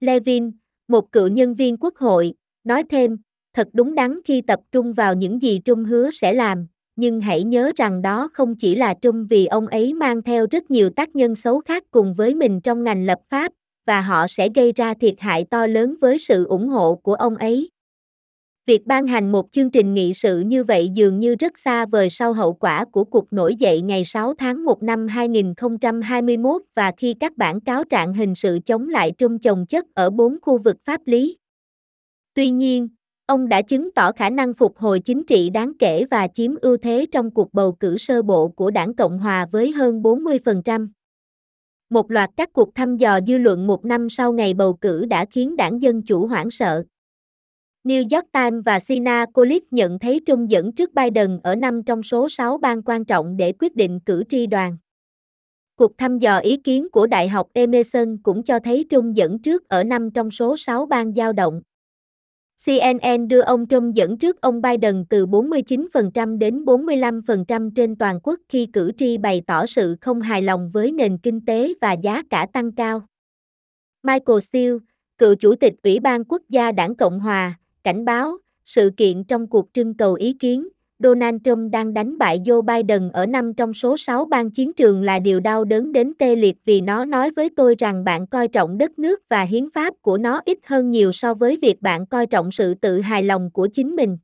Levin, 0.00 0.50
một 0.88 1.12
cựu 1.12 1.28
nhân 1.28 1.54
viên 1.54 1.76
quốc 1.76 1.96
hội, 1.96 2.34
nói 2.64 2.84
thêm, 2.90 3.18
thật 3.54 3.68
đúng 3.72 3.94
đắn 3.94 4.18
khi 4.24 4.40
tập 4.40 4.60
trung 4.72 4.92
vào 4.92 5.14
những 5.14 5.42
gì 5.42 5.60
Trung 5.64 5.84
hứa 5.84 6.10
sẽ 6.12 6.32
làm, 6.32 6.66
nhưng 6.96 7.20
hãy 7.20 7.44
nhớ 7.44 7.72
rằng 7.76 8.02
đó 8.02 8.28
không 8.32 8.54
chỉ 8.56 8.74
là 8.74 8.94
Trung 9.02 9.26
vì 9.26 9.46
ông 9.46 9.66
ấy 9.66 9.94
mang 9.94 10.22
theo 10.22 10.46
rất 10.50 10.70
nhiều 10.70 10.90
tác 10.90 11.16
nhân 11.16 11.34
xấu 11.34 11.60
khác 11.60 11.84
cùng 11.90 12.14
với 12.14 12.34
mình 12.34 12.60
trong 12.60 12.84
ngành 12.84 13.06
lập 13.06 13.18
pháp, 13.28 13.52
và 13.90 14.00
họ 14.00 14.26
sẽ 14.26 14.48
gây 14.54 14.72
ra 14.72 14.94
thiệt 14.94 15.14
hại 15.18 15.44
to 15.50 15.66
lớn 15.66 15.94
với 16.00 16.18
sự 16.18 16.44
ủng 16.44 16.68
hộ 16.68 16.94
của 16.94 17.14
ông 17.14 17.36
ấy. 17.36 17.70
Việc 18.66 18.86
ban 18.86 19.06
hành 19.06 19.32
một 19.32 19.52
chương 19.52 19.70
trình 19.70 19.94
nghị 19.94 20.14
sự 20.14 20.40
như 20.40 20.64
vậy 20.64 20.88
dường 20.94 21.20
như 21.20 21.34
rất 21.34 21.58
xa 21.58 21.86
vời 21.86 22.10
sau 22.10 22.32
hậu 22.32 22.52
quả 22.52 22.84
của 22.84 23.04
cuộc 23.04 23.32
nổi 23.32 23.54
dậy 23.54 23.80
ngày 23.80 24.04
6 24.04 24.34
tháng 24.34 24.64
1 24.64 24.82
năm 24.82 25.08
2021 25.08 26.62
và 26.74 26.92
khi 26.96 27.14
các 27.14 27.36
bản 27.36 27.60
cáo 27.60 27.84
trạng 27.84 28.14
hình 28.14 28.34
sự 28.34 28.58
chống 28.66 28.88
lại 28.88 29.12
trung 29.18 29.38
chồng 29.38 29.66
chất 29.66 29.84
ở 29.94 30.10
bốn 30.10 30.36
khu 30.42 30.58
vực 30.58 30.76
pháp 30.84 31.00
lý. 31.04 31.38
Tuy 32.34 32.50
nhiên, 32.50 32.88
ông 33.26 33.48
đã 33.48 33.62
chứng 33.62 33.90
tỏ 33.92 34.12
khả 34.12 34.30
năng 34.30 34.54
phục 34.54 34.78
hồi 34.78 35.00
chính 35.00 35.26
trị 35.26 35.50
đáng 35.50 35.72
kể 35.78 36.04
và 36.10 36.28
chiếm 36.28 36.54
ưu 36.56 36.76
thế 36.76 37.06
trong 37.12 37.30
cuộc 37.30 37.54
bầu 37.54 37.72
cử 37.72 37.98
sơ 37.98 38.22
bộ 38.22 38.48
của 38.48 38.70
đảng 38.70 38.94
Cộng 38.94 39.18
Hòa 39.18 39.46
với 39.52 39.72
hơn 39.72 40.02
40% 40.02 40.88
một 41.90 42.10
loạt 42.10 42.30
các 42.36 42.52
cuộc 42.52 42.74
thăm 42.74 42.96
dò 42.96 43.20
dư 43.26 43.38
luận 43.38 43.66
một 43.66 43.84
năm 43.84 44.10
sau 44.10 44.32
ngày 44.32 44.54
bầu 44.54 44.74
cử 44.74 45.04
đã 45.04 45.24
khiến 45.24 45.56
đảng 45.56 45.82
Dân 45.82 46.02
Chủ 46.02 46.26
hoảng 46.26 46.50
sợ. 46.50 46.84
New 47.84 48.02
York 48.16 48.32
Times 48.32 48.64
và 48.64 48.80
Sina 48.80 49.26
nhận 49.70 49.98
thấy 49.98 50.20
Trung 50.26 50.50
dẫn 50.50 50.72
trước 50.72 50.94
Biden 50.94 51.40
ở 51.42 51.54
năm 51.54 51.82
trong 51.82 52.02
số 52.02 52.28
6 52.28 52.58
bang 52.58 52.82
quan 52.82 53.04
trọng 53.04 53.36
để 53.36 53.52
quyết 53.58 53.76
định 53.76 54.00
cử 54.00 54.22
tri 54.28 54.46
đoàn. 54.46 54.76
Cuộc 55.76 55.98
thăm 55.98 56.18
dò 56.18 56.38
ý 56.38 56.56
kiến 56.56 56.88
của 56.92 57.06
Đại 57.06 57.28
học 57.28 57.46
Emerson 57.52 58.16
cũng 58.22 58.42
cho 58.42 58.58
thấy 58.58 58.86
Trung 58.90 59.16
dẫn 59.16 59.38
trước 59.38 59.68
ở 59.68 59.84
năm 59.84 60.10
trong 60.10 60.30
số 60.30 60.56
6 60.56 60.86
bang 60.86 61.16
giao 61.16 61.32
động. 61.32 61.62
CNN 62.66 63.28
đưa 63.28 63.40
ông 63.40 63.66
Trump 63.66 63.94
dẫn 63.94 64.18
trước 64.18 64.40
ông 64.40 64.62
Biden 64.62 65.04
từ 65.10 65.26
49% 65.26 66.38
đến 66.38 66.64
45% 66.64 67.70
trên 67.74 67.96
toàn 67.96 68.20
quốc 68.22 68.40
khi 68.48 68.66
cử 68.66 68.92
tri 68.98 69.18
bày 69.18 69.42
tỏ 69.46 69.66
sự 69.66 69.96
không 70.00 70.20
hài 70.20 70.42
lòng 70.42 70.70
với 70.72 70.92
nền 70.92 71.18
kinh 71.18 71.44
tế 71.44 71.72
và 71.80 71.92
giá 71.92 72.22
cả 72.30 72.46
tăng 72.52 72.72
cao. 72.72 73.02
Michael 74.02 74.38
Steele, 74.40 74.78
cựu 75.18 75.34
chủ 75.34 75.54
tịch 75.54 75.74
Ủy 75.82 76.00
ban 76.00 76.24
Quốc 76.24 76.42
gia 76.48 76.72
Đảng 76.72 76.94
Cộng 76.94 77.20
Hòa, 77.20 77.58
cảnh 77.84 78.04
báo, 78.04 78.38
sự 78.64 78.90
kiện 78.96 79.24
trong 79.24 79.46
cuộc 79.46 79.68
trưng 79.74 79.94
cầu 79.94 80.14
ý 80.14 80.32
kiến, 80.32 80.68
Donald 81.02 81.36
Trump 81.44 81.72
đang 81.72 81.94
đánh 81.94 82.18
bại 82.18 82.40
Joe 82.44 82.62
Biden 82.62 83.10
ở 83.12 83.26
năm 83.26 83.54
trong 83.54 83.74
số 83.74 83.96
6 83.96 84.24
bang 84.24 84.50
chiến 84.50 84.72
trường 84.72 85.02
là 85.02 85.18
điều 85.18 85.40
đau 85.40 85.64
đớn 85.64 85.92
đến 85.92 86.12
tê 86.18 86.36
liệt 86.36 86.56
vì 86.64 86.80
nó 86.80 87.04
nói 87.04 87.30
với 87.30 87.50
tôi 87.56 87.74
rằng 87.78 88.04
bạn 88.04 88.26
coi 88.26 88.48
trọng 88.48 88.78
đất 88.78 88.98
nước 88.98 89.20
và 89.28 89.42
hiến 89.42 89.70
pháp 89.70 89.94
của 90.02 90.18
nó 90.18 90.40
ít 90.44 90.58
hơn 90.66 90.90
nhiều 90.90 91.12
so 91.12 91.34
với 91.34 91.58
việc 91.62 91.82
bạn 91.82 92.06
coi 92.06 92.26
trọng 92.26 92.50
sự 92.50 92.74
tự 92.74 93.00
hài 93.00 93.22
lòng 93.22 93.50
của 93.50 93.68
chính 93.72 93.96
mình. 93.96 94.18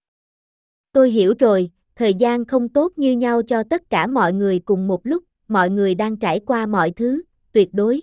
Tôi 0.92 1.10
hiểu 1.10 1.34
rồi, 1.38 1.70
thời 1.96 2.14
gian 2.14 2.44
không 2.44 2.68
tốt 2.68 2.92
như 2.96 3.12
nhau 3.12 3.42
cho 3.42 3.62
tất 3.62 3.90
cả 3.90 4.06
mọi 4.06 4.32
người 4.32 4.58
cùng 4.58 4.86
một 4.86 5.06
lúc, 5.06 5.24
mọi 5.48 5.70
người 5.70 5.94
đang 5.94 6.16
trải 6.16 6.40
qua 6.40 6.66
mọi 6.66 6.90
thứ, 6.90 7.22
tuyệt 7.52 7.68
đối. 7.72 8.00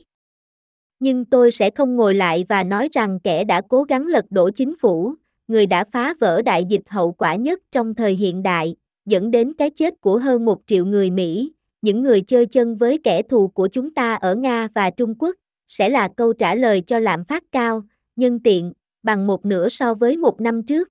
Nhưng 0.99 1.25
tôi 1.25 1.51
sẽ 1.51 1.69
không 1.69 1.95
ngồi 1.95 2.15
lại 2.15 2.45
và 2.49 2.63
nói 2.63 2.89
rằng 2.91 3.19
kẻ 3.19 3.43
đã 3.43 3.61
cố 3.61 3.83
gắng 3.83 4.07
lật 4.07 4.25
đổ 4.29 4.49
chính 4.49 4.75
phủ, 4.81 5.15
người 5.47 5.65
đã 5.65 5.83
phá 5.83 6.13
vỡ 6.19 6.41
đại 6.41 6.65
dịch 6.65 6.81
hậu 6.87 7.11
quả 7.11 7.35
nhất 7.35 7.59
trong 7.71 7.95
thời 7.95 8.13
hiện 8.15 8.43
đại, 8.43 8.75
dẫn 9.05 9.31
đến 9.31 9.53
cái 9.53 9.69
chết 9.69 10.01
của 10.01 10.17
hơn 10.17 10.45
một 10.45 10.61
triệu 10.67 10.85
người 10.85 11.11
Mỹ, 11.11 11.53
những 11.81 12.03
người 12.03 12.21
chơi 12.21 12.45
chân 12.45 12.75
với 12.75 12.99
kẻ 13.03 13.21
thù 13.21 13.47
của 13.47 13.67
chúng 13.67 13.93
ta 13.93 14.15
ở 14.15 14.35
Nga 14.35 14.67
và 14.75 14.89
Trung 14.89 15.15
Quốc, 15.19 15.35
sẽ 15.67 15.89
là 15.89 16.09
câu 16.15 16.33
trả 16.33 16.55
lời 16.55 16.81
cho 16.81 16.99
lạm 16.99 17.25
phát 17.25 17.43
cao, 17.51 17.83
nhân 18.15 18.39
tiện, 18.39 18.73
bằng 19.03 19.27
một 19.27 19.45
nửa 19.45 19.69
so 19.69 19.93
với 19.93 20.17
một 20.17 20.41
năm 20.41 20.63
trước. 20.63 20.87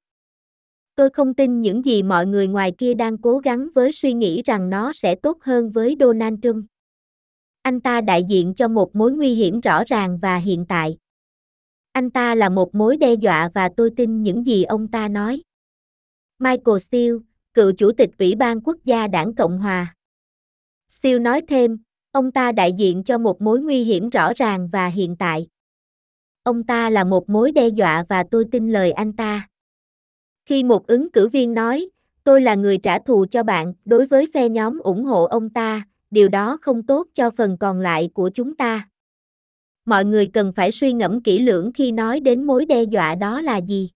Tôi 0.95 1.11
không 1.11 1.35
tin 1.35 1.61
những 1.61 1.85
gì 1.85 2.03
mọi 2.03 2.27
người 2.27 2.47
ngoài 2.47 2.73
kia 2.79 2.95
đang 2.95 3.19
cố 3.19 3.39
gắng 3.39 3.69
với 3.75 3.93
suy 3.93 4.13
nghĩ 4.13 4.43
rằng 4.43 4.71
nó 4.71 4.93
sẽ 4.93 5.15
tốt 5.15 5.39
hơn 5.43 5.71
với 5.71 5.97
Donald 6.01 6.39
Trump. 6.43 6.65
Anh 7.63 7.81
ta 7.81 8.01
đại 8.01 8.25
diện 8.25 8.55
cho 8.55 8.69
một 8.69 8.97
mối 8.97 9.13
nguy 9.13 9.35
hiểm 9.35 9.61
rõ 9.61 9.85
ràng 9.87 10.19
và 10.23 10.37
hiện 10.37 10.65
tại. 10.69 10.97
Anh 11.93 12.11
ta 12.11 12.35
là 12.35 12.49
một 12.49 12.75
mối 12.75 12.97
đe 12.97 13.15
dọa 13.15 13.51
và 13.55 13.69
tôi 13.77 13.91
tin 13.97 14.23
những 14.23 14.47
gì 14.47 14.65
ông 14.65 14.89
ta 14.89 15.09
nói. 15.09 15.43
Michael 16.39 16.79
Steele, 16.79 17.19
cựu 17.55 17.73
chủ 17.73 17.93
tịch 17.93 18.11
Ủy 18.19 18.35
ban 18.35 18.61
Quốc 18.61 18.77
gia 18.85 19.07
Đảng 19.07 19.35
Cộng 19.35 19.59
Hòa. 19.59 19.95
Steele 20.91 21.19
nói 21.19 21.43
thêm, 21.49 21.79
ông 22.13 22.33
ta 22.33 22.53
đại 22.53 22.73
diện 22.73 23.05
cho 23.05 23.19
một 23.19 23.43
mối 23.43 23.61
nguy 23.61 23.85
hiểm 23.85 24.11
rõ 24.11 24.33
ràng 24.37 24.69
và 24.73 24.87
hiện 24.87 25.17
tại. 25.17 25.49
ông 26.43 26.63
ta 26.65 26.91
là 26.91 27.05
một 27.05 27.31
mối 27.31 27.53
đe 27.53 27.69
dọa 27.69 28.05
và 28.09 28.25
tôi 28.31 28.45
tin 28.53 28.73
lời 28.73 28.93
anh 28.93 29.13
ta. 29.13 29.49
Khi 30.47 30.65
một 30.65 30.87
ứng 30.87 31.11
cử 31.11 31.29
viên 31.29 31.55
nói, 31.55 31.91
tôi 32.25 32.41
là 32.41 32.55
người 32.55 32.79
trả 32.79 32.99
thù 32.99 33.27
cho 33.31 33.43
bạn, 33.43 33.75
đối 33.85 34.07
với 34.07 34.27
phe 34.35 34.49
nhóm 34.49 34.79
ủng 34.79 35.05
hộ 35.05 35.25
ông 35.25 35.51
ta, 35.51 35.83
điều 36.11 36.29
đó 36.29 36.59
không 36.63 36.83
tốt 36.83 37.07
cho 37.15 37.31
phần 37.31 37.57
còn 37.59 37.81
lại 37.81 38.11
của 38.15 38.31
chúng 38.35 38.57
ta. 38.57 38.89
Mọi 39.85 40.05
người 40.05 40.27
cần 40.27 40.53
phải 40.53 40.71
suy 40.73 40.93
ngẫm 40.93 41.23
kỹ 41.23 41.39
lưỡng 41.39 41.73
khi 41.75 41.93
nói 41.93 42.21
đến 42.21 42.45
mối 42.45 42.67
đe 42.67 42.83
dọa 42.83 43.15
đó 43.15 43.41
là 43.41 43.57
gì. 43.57 43.91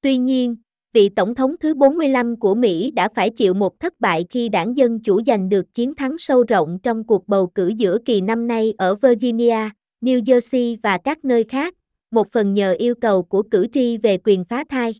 Tuy 0.00 0.16
nhiên, 0.16 0.56
vị 0.92 1.08
tổng 1.08 1.34
thống 1.34 1.54
thứ 1.60 1.74
45 1.74 2.36
của 2.36 2.54
Mỹ 2.54 2.90
đã 2.90 3.08
phải 3.14 3.30
chịu 3.30 3.54
một 3.54 3.80
thất 3.80 4.00
bại 4.00 4.24
khi 4.30 4.48
đảng 4.48 4.76
Dân 4.76 5.00
Chủ 5.00 5.22
giành 5.26 5.48
được 5.48 5.74
chiến 5.74 5.94
thắng 5.94 6.18
sâu 6.18 6.44
rộng 6.48 6.78
trong 6.82 7.04
cuộc 7.04 7.28
bầu 7.28 7.46
cử 7.46 7.68
giữa 7.76 7.98
kỳ 8.04 8.20
năm 8.20 8.46
nay 8.46 8.74
ở 8.78 8.94
Virginia, 8.94 9.68
New 10.00 10.22
Jersey 10.22 10.76
và 10.82 10.98
các 10.98 11.24
nơi 11.24 11.44
khác, 11.44 11.74
một 12.10 12.32
phần 12.32 12.54
nhờ 12.54 12.74
yêu 12.78 12.94
cầu 12.94 13.22
của 13.22 13.42
cử 13.42 13.66
tri 13.72 13.96
về 13.98 14.18
quyền 14.24 14.44
phá 14.44 14.64
thai. 14.68 14.94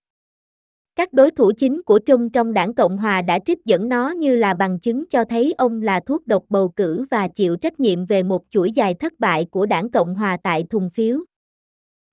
Các 0.96 1.12
đối 1.12 1.30
thủ 1.30 1.52
chính 1.56 1.82
của 1.82 1.98
Trung 1.98 2.30
trong 2.30 2.52
đảng 2.52 2.74
Cộng 2.74 2.98
Hòa 2.98 3.22
đã 3.22 3.38
trích 3.46 3.64
dẫn 3.64 3.88
nó 3.88 4.10
như 4.10 4.36
là 4.36 4.54
bằng 4.54 4.78
chứng 4.78 5.04
cho 5.10 5.24
thấy 5.24 5.54
ông 5.58 5.82
là 5.82 6.00
thuốc 6.00 6.26
độc 6.26 6.44
bầu 6.48 6.68
cử 6.68 7.04
và 7.10 7.28
chịu 7.28 7.56
trách 7.56 7.80
nhiệm 7.80 8.06
về 8.06 8.22
một 8.22 8.42
chuỗi 8.50 8.72
dài 8.72 8.94
thất 8.94 9.12
bại 9.18 9.46
của 9.50 9.66
đảng 9.66 9.90
Cộng 9.90 10.14
Hòa 10.14 10.36
tại 10.42 10.64
thùng 10.70 10.90
phiếu. 10.90 11.24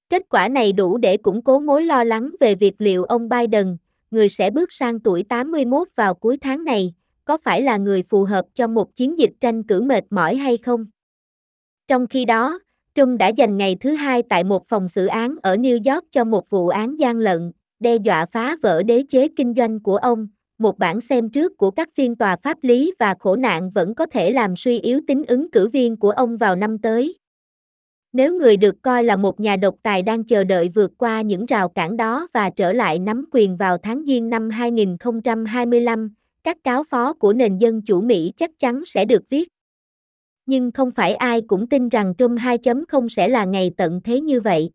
Kết 0.10 0.24
quả 0.30 0.48
này 0.48 0.72
đủ 0.72 0.98
để 0.98 1.18
củng 1.18 1.42
cố 1.42 1.60
mối 1.60 1.86
lo 1.86 2.04
lắng 2.04 2.30
về 2.40 2.56
việc 2.56 2.76
liệu 2.82 3.04
ông 3.04 3.30
Biden, 3.30 3.78
người 4.12 4.30
sẽ 4.30 4.50
bước 4.52 4.72
sang 4.72 5.00
tuổi 5.00 5.24
81 5.24 5.88
vào 5.96 6.14
cuối 6.14 6.38
tháng 6.42 6.64
này, 6.64 6.94
có 7.26 7.38
phải 7.38 7.62
là 7.62 7.78
người 7.78 8.04
phù 8.04 8.24
hợp 8.24 8.46
cho 8.54 8.68
một 8.68 8.96
chiến 8.96 9.20
dịch 9.20 9.32
tranh 9.42 9.64
cử 9.64 9.82
mệt 9.82 10.04
mỏi 10.10 10.36
hay 10.36 10.58
không. 10.58 10.86
Trong 11.88 12.08
khi 12.08 12.26
đó, 12.26 12.60
Trung 12.96 13.18
đã 13.18 13.28
dành 13.28 13.58
ngày 13.58 13.76
thứ 13.80 13.92
hai 13.92 14.24
tại 14.30 14.44
một 14.44 14.68
phòng 14.68 14.88
xử 14.88 15.06
án 15.06 15.36
ở 15.44 15.56
New 15.56 15.94
York 15.94 16.06
cho 16.12 16.24
một 16.24 16.50
vụ 16.50 16.68
án 16.68 17.00
gian 17.00 17.18
lận, 17.18 17.52
đe 17.82 17.96
dọa 17.96 18.26
phá 18.26 18.56
vỡ 18.62 18.84
đế 18.84 19.04
chế 19.10 19.28
kinh 19.36 19.54
doanh 19.58 19.80
của 19.80 19.98
ông. 19.98 20.28
Một 20.58 20.78
bản 20.78 21.02
xem 21.02 21.30
trước 21.30 21.58
của 21.58 21.72
các 21.72 21.90
phiên 21.94 22.16
tòa 22.16 22.36
pháp 22.36 22.58
lý 22.62 22.94
và 23.00 23.16
khổ 23.20 23.36
nạn 23.36 23.70
vẫn 23.70 23.96
có 23.96 24.06
thể 24.06 24.32
làm 24.32 24.56
suy 24.56 24.80
yếu 24.80 25.00
tính 25.08 25.24
ứng 25.28 25.52
cử 25.52 25.68
viên 25.68 25.98
của 25.98 26.12
ông 26.12 26.38
vào 26.38 26.56
năm 26.56 26.78
tới. 26.80 27.18
Nếu 28.14 28.34
người 28.34 28.58
được 28.58 28.76
coi 28.82 29.04
là 29.04 29.16
một 29.16 29.40
nhà 29.40 29.56
độc 29.56 29.76
tài 29.84 30.02
đang 30.02 30.24
chờ 30.24 30.44
đợi 30.44 30.70
vượt 30.70 30.92
qua 30.98 31.22
những 31.22 31.46
rào 31.46 31.70
cản 31.70 31.98
đó 31.98 32.28
và 32.34 32.50
trở 32.50 32.74
lại 32.74 33.00
nắm 33.00 33.26
quyền 33.32 33.56
vào 33.56 33.78
tháng 33.78 34.06
Giêng 34.06 34.30
năm 34.30 34.50
2025, 34.50 36.14
các 36.44 36.58
cáo 36.64 36.84
phó 36.84 37.14
của 37.14 37.34
nền 37.34 37.58
dân 37.58 37.82
chủ 37.82 38.02
Mỹ 38.02 38.34
chắc 38.38 38.52
chắn 38.60 38.84
sẽ 38.86 39.06
được 39.06 39.30
viết. 39.30 39.48
Nhưng 40.46 40.72
không 40.72 40.92
phải 40.92 41.14
ai 41.14 41.42
cũng 41.48 41.70
tin 41.70 41.90
rằng 41.90 42.14
Trump 42.18 42.40
2.0 42.40 43.08
sẽ 43.10 43.28
là 43.28 43.46
ngày 43.46 43.72
tận 43.78 44.02
thế 44.04 44.22
như 44.22 44.42
vậy. 44.42 44.70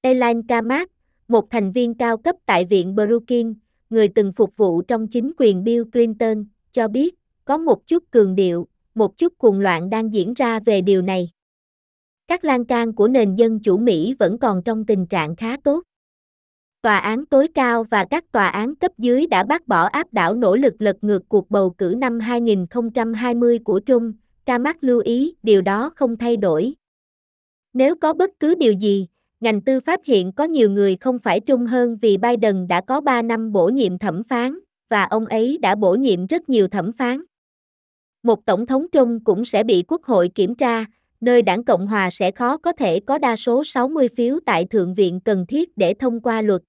Elaine 0.00 0.40
Kamak, 0.48 0.90
một 1.28 1.50
thành 1.50 1.72
viên 1.72 1.94
cao 1.94 2.16
cấp 2.16 2.36
tại 2.46 2.64
Viện 2.64 2.94
Brookings, 2.94 3.56
người 3.90 4.08
từng 4.08 4.32
phục 4.32 4.56
vụ 4.56 4.82
trong 4.82 5.08
chính 5.08 5.32
quyền 5.38 5.64
Bill 5.64 5.84
Clinton, 5.92 6.44
cho 6.72 6.88
biết, 6.88 7.14
có 7.44 7.58
một 7.58 7.86
chút 7.86 8.04
cường 8.10 8.34
điệu, 8.34 8.66
một 8.94 9.18
chút 9.18 9.38
cuồng 9.38 9.60
loạn 9.60 9.90
đang 9.90 10.12
diễn 10.12 10.34
ra 10.34 10.60
về 10.60 10.80
điều 10.80 11.02
này. 11.02 11.30
Các 12.28 12.44
lan 12.44 12.64
can 12.64 12.92
của 12.92 13.08
nền 13.08 13.34
dân 13.34 13.60
chủ 13.60 13.78
Mỹ 13.78 14.14
vẫn 14.18 14.38
còn 14.38 14.62
trong 14.62 14.86
tình 14.86 15.06
trạng 15.06 15.36
khá 15.36 15.56
tốt. 15.64 15.82
Tòa 16.82 16.98
án 16.98 17.26
tối 17.26 17.48
cao 17.54 17.84
và 17.84 18.04
các 18.04 18.32
tòa 18.32 18.48
án 18.48 18.76
cấp 18.76 18.92
dưới 18.98 19.26
đã 19.26 19.44
bác 19.44 19.68
bỏ 19.68 19.84
áp 19.84 20.12
đảo 20.12 20.34
nỗ 20.34 20.56
lực 20.56 20.74
lật 20.78 20.96
ngược 21.00 21.28
cuộc 21.28 21.50
bầu 21.50 21.70
cử 21.70 21.94
năm 21.98 22.20
2020 22.20 23.58
của 23.58 23.80
Trung, 23.80 24.12
mắc 24.60 24.76
lưu 24.80 25.00
ý 25.00 25.34
điều 25.42 25.62
đó 25.62 25.90
không 25.96 26.16
thay 26.16 26.36
đổi. 26.36 26.74
Nếu 27.72 27.96
có 27.96 28.14
bất 28.14 28.30
cứ 28.40 28.54
điều 28.54 28.72
gì, 28.72 29.06
ngành 29.40 29.60
tư 29.60 29.80
pháp 29.80 30.00
hiện 30.04 30.32
có 30.32 30.44
nhiều 30.44 30.70
người 30.70 30.96
không 30.96 31.18
phải 31.18 31.40
trung 31.40 31.66
hơn 31.66 31.96
vì 32.00 32.16
Biden 32.16 32.68
đã 32.68 32.80
có 32.80 33.00
3 33.00 33.22
năm 33.22 33.52
bổ 33.52 33.68
nhiệm 33.68 33.98
thẩm 33.98 34.22
phán, 34.24 34.58
và 34.88 35.04
ông 35.04 35.26
ấy 35.26 35.58
đã 35.62 35.74
bổ 35.74 35.94
nhiệm 35.94 36.26
rất 36.26 36.48
nhiều 36.48 36.68
thẩm 36.68 36.92
phán. 36.92 37.22
Một 38.22 38.46
tổng 38.46 38.66
thống 38.66 38.86
trung 38.92 39.24
cũng 39.24 39.44
sẽ 39.44 39.64
bị 39.64 39.84
quốc 39.88 40.04
hội 40.04 40.30
kiểm 40.34 40.54
tra, 40.54 40.84
nơi 41.20 41.42
đảng 41.42 41.64
Cộng 41.64 41.86
Hòa 41.86 42.10
sẽ 42.10 42.30
khó 42.30 42.56
có 42.56 42.72
thể 42.72 43.00
có 43.00 43.18
đa 43.18 43.36
số 43.36 43.64
60 43.64 44.08
phiếu 44.08 44.38
tại 44.46 44.64
Thượng 44.64 44.94
viện 44.94 45.20
cần 45.20 45.46
thiết 45.46 45.76
để 45.76 45.94
thông 45.94 46.20
qua 46.20 46.42
luật. 46.42 46.62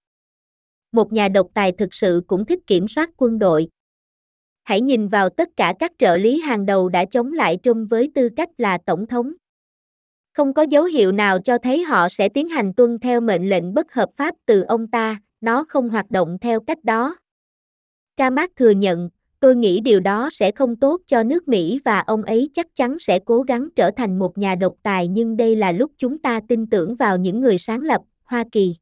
Một 0.92 1.14
nhà 1.14 1.28
độc 1.28 1.48
tài 1.54 1.72
thực 1.72 1.94
sự 1.94 2.22
cũng 2.28 2.46
thích 2.46 2.60
kiểm 2.68 2.88
soát 2.88 3.10
quân 3.18 3.40
đội. 3.40 3.70
Hãy 4.64 4.82
nhìn 4.82 5.08
vào 5.08 5.30
tất 5.30 5.50
cả 5.58 5.74
các 5.80 5.92
trợ 6.00 6.18
lý 6.18 6.40
hàng 6.40 6.66
đầu 6.66 6.90
đã 6.90 7.06
chống 7.06 7.34
lại 7.34 7.58
Trung 7.64 7.86
với 7.86 8.12
tư 8.16 8.30
cách 8.36 8.50
là 8.58 8.78
tổng 8.86 9.08
thống. 9.08 9.34
Không 10.38 10.54
có 10.54 10.62
dấu 10.62 10.84
hiệu 10.84 11.12
nào 11.12 11.40
cho 11.40 11.58
thấy 11.58 11.84
họ 11.84 12.10
sẽ 12.10 12.30
tiến 12.30 12.50
hành 12.50 12.74
tuân 12.74 13.00
theo 13.00 13.22
mệnh 13.22 13.50
lệnh 13.50 13.74
bất 13.74 13.94
hợp 13.94 14.10
pháp 14.16 14.36
từ 14.46 14.62
ông 14.62 14.88
ta, 14.88 15.22
nó 15.42 15.66
không 15.70 15.90
hoạt 15.90 16.12
động 16.12 16.38
theo 16.42 16.60
cách 16.60 16.84
đó. 16.84 17.16
Kamak 18.18 18.56
thừa 18.56 18.70
nhận, 18.70 19.10
tôi 19.40 19.56
nghĩ 19.56 19.80
điều 19.80 20.00
đó 20.00 20.30
sẽ 20.32 20.52
không 20.52 20.76
tốt 20.76 21.02
cho 21.08 21.24
nước 21.24 21.48
Mỹ 21.48 21.80
và 21.86 22.00
ông 22.00 22.24
ấy 22.24 22.50
chắc 22.54 22.76
chắn 22.76 23.00
sẽ 23.00 23.20
cố 23.20 23.42
gắng 23.42 23.70
trở 23.76 23.92
thành 23.92 24.20
một 24.20 24.38
nhà 24.38 24.56
độc 24.56 24.74
tài 24.84 25.08
nhưng 25.08 25.38
đây 25.38 25.56
là 25.56 25.72
lúc 25.72 25.92
chúng 25.98 26.18
ta 26.18 26.40
tin 26.48 26.68
tưởng 26.68 26.96
vào 26.96 27.18
những 27.18 27.42
người 27.42 27.58
sáng 27.58 27.82
lập, 27.82 28.02
Hoa 28.24 28.44
Kỳ. 28.52 28.76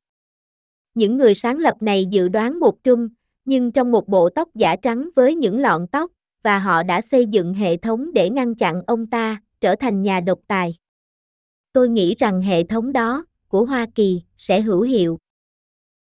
Những 0.95 1.17
người 1.17 1.33
sáng 1.33 1.57
lập 1.57 1.75
này 1.81 2.05
dự 2.05 2.29
đoán 2.29 2.59
một 2.59 2.83
trung, 2.83 3.09
nhưng 3.45 3.71
trong 3.71 3.91
một 3.91 4.07
bộ 4.07 4.29
tóc 4.29 4.49
giả 4.55 4.75
trắng 4.75 5.09
với 5.15 5.35
những 5.35 5.59
lọn 5.59 5.87
tóc, 5.87 6.11
và 6.43 6.59
họ 6.59 6.83
đã 6.83 7.01
xây 7.01 7.25
dựng 7.25 7.53
hệ 7.53 7.77
thống 7.77 8.13
để 8.13 8.29
ngăn 8.29 8.55
chặn 8.55 8.81
ông 8.87 9.07
ta 9.07 9.41
trở 9.61 9.75
thành 9.75 10.01
nhà 10.01 10.19
độc 10.19 10.39
tài. 10.47 10.75
Tôi 11.75 11.89
nghĩ 11.89 12.15
rằng 12.19 12.41
hệ 12.41 12.63
thống 12.63 12.93
đó, 12.93 13.25
của 13.47 13.65
Hoa 13.65 13.85
Kỳ, 13.95 14.21
sẽ 14.37 14.61
hữu 14.61 14.81
hiệu. 14.81 15.19